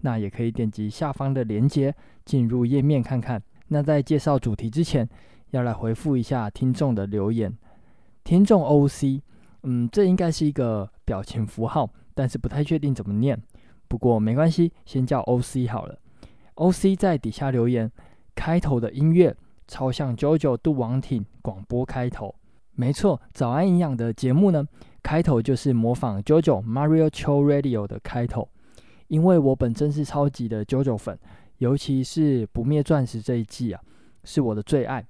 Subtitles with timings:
[0.00, 1.94] 那也可以点击下方的链接
[2.24, 3.42] 进入页面看看。
[3.68, 5.08] 那在介绍主题之前，
[5.50, 7.52] 要来回复一下听众的留言。
[8.22, 9.20] 听众 OC，
[9.62, 13.40] 嗯，这应该是一个表情符号，但是不太确定怎么念。
[13.88, 15.98] 不过没关系，先叫 OC 好了。
[16.54, 17.90] OC 在底下留言，
[18.34, 19.34] 开头的音乐
[19.66, 22.34] 超像 JoJo 杜王町广播开头。
[22.72, 24.66] 没错，早安营养的节目呢，
[25.02, 28.48] 开头就是模仿 JoJo Mario Show Radio 的开头。
[29.08, 31.18] 因为我本身是超级的九九粉，
[31.58, 33.80] 尤其是不灭钻石这一季啊，
[34.24, 35.04] 是我的最爱。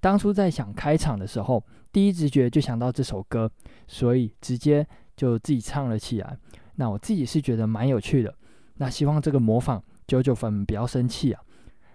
[0.00, 1.62] 当初在想开场的时候，
[1.92, 3.50] 第一直觉就想到这首歌，
[3.86, 6.36] 所以直接就自己唱了起来。
[6.76, 8.32] 那我自己是觉得蛮有趣的。
[8.74, 11.42] 那希望这个模仿九九粉不要生气啊。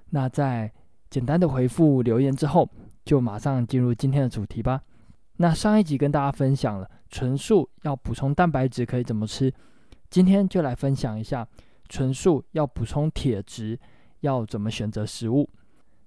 [0.09, 0.71] 那在
[1.09, 2.69] 简单的回复留言之后，
[3.05, 4.81] 就马上进入今天的主题吧。
[5.37, 9.51] 那上一集跟大家分享了纯素要补充蛋白质可以怎么吃。
[10.13, 11.47] 今天就来分享一下
[11.89, 13.79] 纯素要补充铁质
[14.19, 15.49] 要怎么选择食物。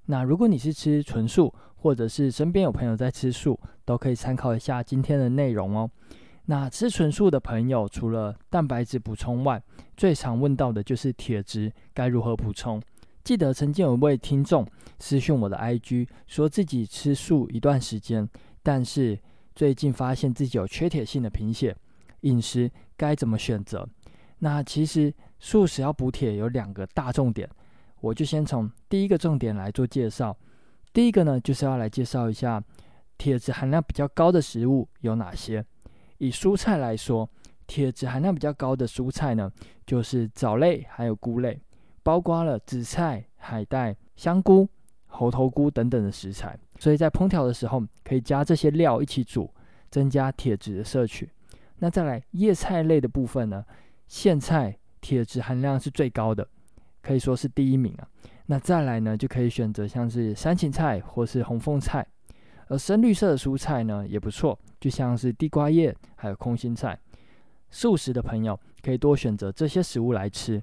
[0.04, 5.90] 那如果你是吃纯素，或者是身边有朋友在吃素，都可以参考一下今天的内容哦。
[6.44, 9.60] 那吃纯素的朋友，除了蛋白质补充外，
[9.96, 12.80] 最常问到的就是铁质该如何补充。
[13.24, 14.64] 记得曾经有一位听众
[15.00, 18.28] 私讯我的 IG，说自己吃素一段时间，
[18.62, 19.18] 但是
[19.52, 21.76] 最近发现自己有缺铁性的贫血，
[22.26, 23.88] 饮食该怎么选择？
[24.38, 27.48] 那其实素食要补铁有两个大重点，
[28.00, 30.36] 我就先从第一个重点来做介绍。
[30.92, 32.62] 第一个呢，就是要来介绍一下
[33.16, 35.64] 铁质含量比较高的食物有哪些。
[36.18, 37.28] 以蔬菜来说，
[37.66, 39.50] 铁质含量比较高的蔬菜呢，
[39.86, 41.60] 就是藻类还有菇类，
[42.02, 44.68] 包括了紫菜、海带、香菇、
[45.06, 46.58] 猴头菇等等的食材。
[46.78, 49.50] 所以在烹调的时候，可以加这些料一起煮，
[49.90, 51.30] 增加铁质的摄取。
[51.78, 53.64] 那再来叶菜类的部分呢？
[54.08, 56.46] 苋菜铁质含量是最高的，
[57.02, 58.08] 可以说是第一名啊。
[58.46, 62.06] 那再来呢，就可以选择像是山芹菜或是红凤菜，
[62.68, 66.98] 而深绿色的蔬菜呢也不错，就像是地瓜叶还有空心菜。
[67.70, 70.62] 素食的朋友可以多选择这些食物来吃。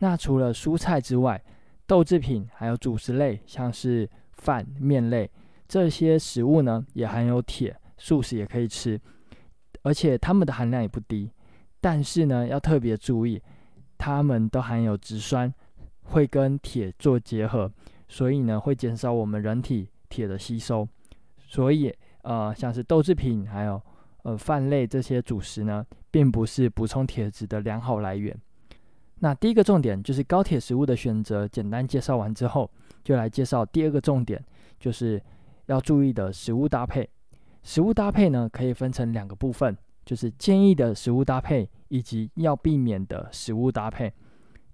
[0.00, 1.40] 那除了蔬菜之外，
[1.86, 5.30] 豆制品还有主食类，像是饭面类
[5.68, 9.00] 这些食物呢，也含有铁，素食也可以吃，
[9.82, 11.30] 而且它们的含量也不低。
[11.80, 13.42] 但是呢，要特别注意，
[13.98, 15.52] 它们都含有植酸，
[16.02, 17.70] 会跟铁做结合，
[18.08, 20.86] 所以呢，会减少我们人体铁的吸收。
[21.48, 23.82] 所以，呃，像是豆制品还有
[24.22, 28.34] 呃饭类这些主食呢，并不是补充铁质的良好来源。
[29.18, 32.70] 那第一个重点就是高铁食物的选择，简单介绍完之后，
[33.02, 34.42] 就来介绍第二个重点，
[34.78, 35.20] 就是
[35.66, 37.08] 要注意的食物搭配。
[37.62, 39.76] 食物搭配呢，可以分成两个部分。
[40.04, 44.12] 就是建议的食物搭配，以及要避免的食物搭配。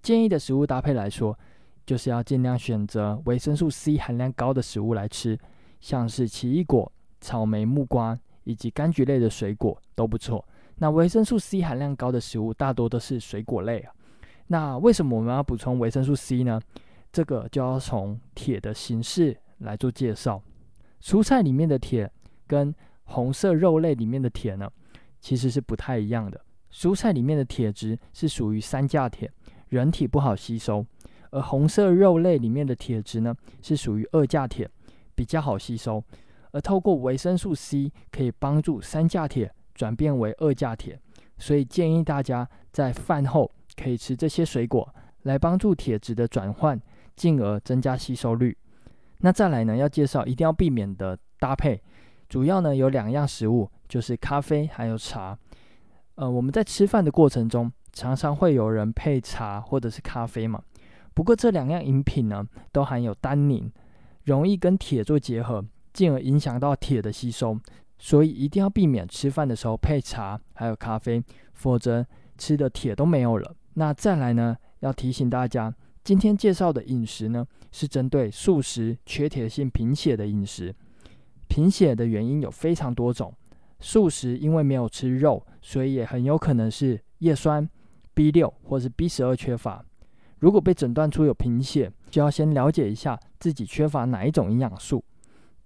[0.01, 1.39] 建议的食物搭配来说，
[1.85, 5.39] 就是要尽量选择维生素 C 含量高的食物来吃，
[5.83, 6.91] 像是奇异果、
[7.21, 10.43] 草莓、木瓜以及柑橘类的水果都不错。
[10.77, 13.93] 那维生素 C 含量高的食物大多都是水果类啊。
[14.47, 16.59] 那为什么我们要补充维生素 C 呢？
[17.13, 20.43] 这个就要从铁的形式来做介绍。
[21.03, 22.11] 蔬菜里面的铁
[22.49, 24.69] 跟红色肉类里面的铁呢，
[25.21, 26.41] 其实是不太一样的。
[26.73, 29.31] 蔬菜里面的铁质是属于三价铁，
[29.69, 30.85] 人体不好吸收；
[31.31, 34.69] 而红色肉类里面的铁质呢，是属于二价铁，
[35.15, 36.03] 比较好吸收。
[36.53, 40.99] 而透过维生素 C 可以帮助三价铁转变为二价铁，
[41.37, 46.81] 所以建议大家在饭后可以吃这些水果，来帮助铁质的转换，
[47.17, 48.57] 进而增加吸收率。
[49.21, 51.83] 那再来呢，要介绍一定要避免的搭配，
[52.29, 53.71] 主要呢有两样食物。
[53.89, 55.35] 就是咖啡还有茶，
[56.17, 60.63] 呃，我们在吃饭的过程中，常常会有人配茶或者是咖啡嘛。
[61.15, 63.73] 不过这两样饮品呢，都含有单宁，
[64.25, 65.65] 容易跟铁做结合，
[65.95, 67.59] 进而影响到铁的吸收。
[67.99, 71.25] 所以一定要避免吃饭的时候配茶还有咖啡，
[71.55, 73.57] 否则吃的铁都没有了。
[73.73, 75.75] 那再来呢，要提醒大家，
[76.05, 80.75] 今天介绍的饮食呢，是针对素食缺铁性贫血的饮食。
[81.49, 83.33] 贫血的原因有非常多种。
[83.81, 87.69] 素食因为没有吃肉，所以也很有可能是叶酸、
[88.13, 89.85] B 六或是 B 十二缺乏。
[90.41, 95.05] 如果被诊断出有贫血，就要先了解一下自己缺乏哪一种营养素，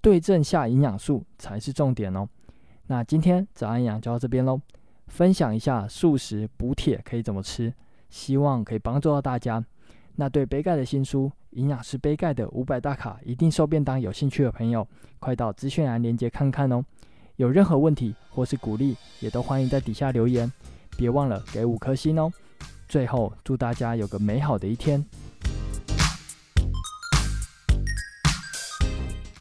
[0.00, 2.28] 对症下营养素才是重点哦。
[2.86, 4.60] 那今天早安营养就到这边喽，
[5.06, 7.72] 分享一下素食补铁可以怎么吃，
[8.10, 9.64] 希望可以帮助到大家。
[10.14, 14.86] 那对杯盖的新书《营养师杯盖的五百大卡一定瘦便当》有兴趣的朋友，
[15.18, 16.84] 快到资讯栏链接看看哦。
[17.36, 20.50] 有任何问题或是鼓励，也都欢迎在底下留言，
[20.96, 22.30] 别忘了给五颗星哦。
[22.88, 25.02] 最后，祝大家有个美好的一天。